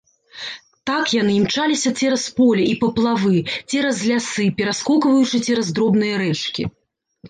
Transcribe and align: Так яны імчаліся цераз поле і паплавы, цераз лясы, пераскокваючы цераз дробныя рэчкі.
Так 0.89 1.11
яны 1.21 1.35
імчаліся 1.41 1.91
цераз 1.99 2.25
поле 2.41 2.63
і 2.71 2.73
паплавы, 2.81 3.37
цераз 3.69 3.97
лясы, 4.11 4.51
пераскокваючы 4.59 5.45
цераз 5.49 5.67
дробныя 5.79 6.15
рэчкі. 6.29 6.63